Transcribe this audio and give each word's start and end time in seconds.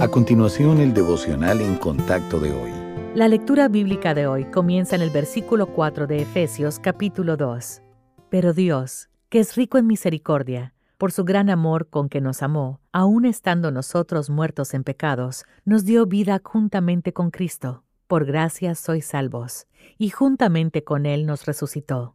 A 0.00 0.06
continuación, 0.06 0.78
el 0.78 0.94
devocional 0.94 1.60
en 1.60 1.74
contacto 1.74 2.38
de 2.38 2.52
hoy. 2.52 2.70
La 3.16 3.26
lectura 3.26 3.66
bíblica 3.66 4.14
de 4.14 4.28
hoy 4.28 4.44
comienza 4.44 4.94
en 4.94 5.02
el 5.02 5.10
versículo 5.10 5.66
4 5.66 6.06
de 6.06 6.22
Efesios 6.22 6.78
capítulo 6.78 7.36
2. 7.36 7.82
Pero 8.30 8.52
Dios, 8.52 9.08
que 9.28 9.40
es 9.40 9.56
rico 9.56 9.76
en 9.76 9.88
misericordia, 9.88 10.72
por 10.98 11.10
su 11.10 11.24
gran 11.24 11.50
amor 11.50 11.88
con 11.90 12.08
que 12.08 12.20
nos 12.20 12.44
amó, 12.44 12.80
aun 12.92 13.24
estando 13.24 13.72
nosotros 13.72 14.30
muertos 14.30 14.72
en 14.72 14.84
pecados, 14.84 15.44
nos 15.64 15.84
dio 15.84 16.06
vida 16.06 16.40
juntamente 16.44 17.12
con 17.12 17.32
Cristo. 17.32 17.82
Por 18.06 18.24
gracia 18.24 18.76
sois 18.76 19.04
salvos, 19.04 19.66
y 19.98 20.10
juntamente 20.10 20.84
con 20.84 21.06
Él 21.06 21.26
nos 21.26 21.44
resucitó 21.44 22.14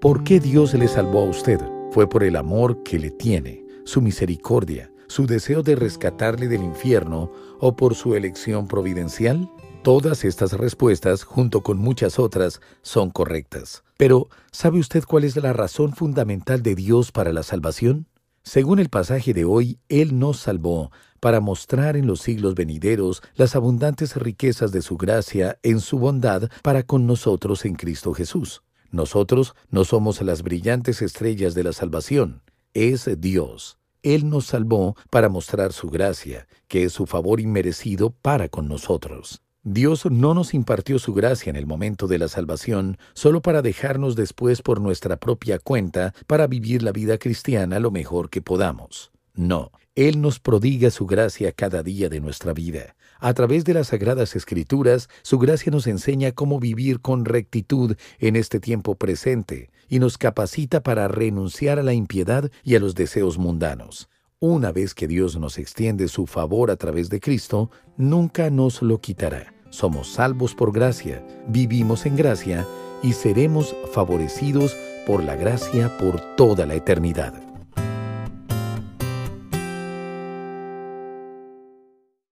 ¿Por 0.00 0.24
qué 0.24 0.40
Dios 0.40 0.72
le 0.72 0.88
salvó 0.88 1.20
a 1.20 1.24
usted? 1.24 1.60
Fue 1.90 2.08
por 2.08 2.24
el 2.24 2.36
amor 2.36 2.82
que 2.82 2.98
le 2.98 3.10
tiene, 3.10 3.66
su 3.84 4.00
misericordia, 4.00 4.90
su 5.08 5.26
deseo 5.26 5.62
de 5.62 5.76
rescatarle 5.76 6.48
del 6.48 6.62
infierno 6.62 7.30
o 7.60 7.76
por 7.76 7.94
su 7.94 8.14
elección 8.14 8.66
providencial? 8.66 9.50
Todas 9.82 10.24
estas 10.24 10.54
respuestas, 10.54 11.22
junto 11.22 11.62
con 11.62 11.76
muchas 11.76 12.18
otras, 12.18 12.62
son 12.80 13.10
correctas. 13.10 13.84
Pero, 13.98 14.30
¿sabe 14.52 14.78
usted 14.78 15.04
cuál 15.04 15.24
es 15.24 15.36
la 15.36 15.52
razón 15.52 15.92
fundamental 15.92 16.62
de 16.62 16.76
Dios 16.76 17.12
para 17.12 17.34
la 17.34 17.42
salvación? 17.42 18.06
Según 18.42 18.78
el 18.78 18.88
pasaje 18.88 19.34
de 19.34 19.44
hoy, 19.44 19.80
Él 19.90 20.18
nos 20.18 20.38
salvó 20.38 20.92
para 21.20 21.40
mostrar 21.40 21.98
en 21.98 22.06
los 22.06 22.22
siglos 22.22 22.54
venideros 22.54 23.22
las 23.34 23.54
abundantes 23.54 24.16
riquezas 24.16 24.72
de 24.72 24.80
su 24.80 24.96
gracia 24.96 25.58
en 25.62 25.78
su 25.78 25.98
bondad 25.98 26.48
para 26.62 26.84
con 26.84 27.06
nosotros 27.06 27.66
en 27.66 27.74
Cristo 27.74 28.14
Jesús. 28.14 28.62
Nosotros 28.90 29.54
no 29.70 29.84
somos 29.84 30.20
las 30.22 30.42
brillantes 30.42 31.02
estrellas 31.02 31.54
de 31.54 31.64
la 31.64 31.72
salvación, 31.72 32.42
es 32.74 33.08
Dios. 33.18 33.78
Él 34.02 34.28
nos 34.28 34.46
salvó 34.46 34.96
para 35.10 35.28
mostrar 35.28 35.72
su 35.72 35.90
gracia, 35.90 36.48
que 36.68 36.84
es 36.84 36.92
su 36.92 37.06
favor 37.06 37.40
inmerecido 37.40 38.10
para 38.10 38.48
con 38.48 38.68
nosotros. 38.68 39.42
Dios 39.62 40.06
no 40.10 40.32
nos 40.32 40.54
impartió 40.54 40.98
su 40.98 41.12
gracia 41.12 41.50
en 41.50 41.56
el 41.56 41.66
momento 41.66 42.06
de 42.06 42.18
la 42.18 42.28
salvación 42.28 42.96
solo 43.12 43.42
para 43.42 43.60
dejarnos 43.60 44.16
después 44.16 44.62
por 44.62 44.80
nuestra 44.80 45.18
propia 45.18 45.58
cuenta 45.58 46.14
para 46.26 46.46
vivir 46.46 46.82
la 46.82 46.92
vida 46.92 47.18
cristiana 47.18 47.78
lo 47.78 47.90
mejor 47.90 48.30
que 48.30 48.40
podamos. 48.40 49.12
No, 49.34 49.70
Él 49.94 50.20
nos 50.20 50.40
prodiga 50.40 50.90
su 50.90 51.06
gracia 51.06 51.52
cada 51.52 51.82
día 51.82 52.08
de 52.08 52.20
nuestra 52.20 52.52
vida. 52.52 52.96
A 53.18 53.34
través 53.34 53.64
de 53.64 53.74
las 53.74 53.88
sagradas 53.88 54.34
escrituras, 54.34 55.08
su 55.22 55.38
gracia 55.38 55.70
nos 55.70 55.86
enseña 55.86 56.32
cómo 56.32 56.58
vivir 56.58 57.00
con 57.00 57.24
rectitud 57.24 57.96
en 58.18 58.36
este 58.36 58.60
tiempo 58.60 58.94
presente 58.94 59.70
y 59.88 59.98
nos 59.98 60.16
capacita 60.16 60.82
para 60.82 61.06
renunciar 61.08 61.78
a 61.78 61.82
la 61.82 61.92
impiedad 61.92 62.50
y 62.64 62.76
a 62.76 62.80
los 62.80 62.94
deseos 62.94 63.36
mundanos. 63.36 64.08
Una 64.38 64.72
vez 64.72 64.94
que 64.94 65.06
Dios 65.06 65.38
nos 65.38 65.58
extiende 65.58 66.08
su 66.08 66.26
favor 66.26 66.70
a 66.70 66.76
través 66.76 67.10
de 67.10 67.20
Cristo, 67.20 67.70
nunca 67.98 68.48
nos 68.48 68.80
lo 68.80 68.98
quitará. 68.98 69.52
Somos 69.68 70.14
salvos 70.14 70.54
por 70.54 70.72
gracia, 70.72 71.22
vivimos 71.46 72.06
en 72.06 72.16
gracia 72.16 72.66
y 73.02 73.12
seremos 73.12 73.76
favorecidos 73.92 74.76
por 75.06 75.22
la 75.22 75.36
gracia 75.36 75.96
por 75.98 76.20
toda 76.36 76.64
la 76.64 76.74
eternidad. 76.74 77.49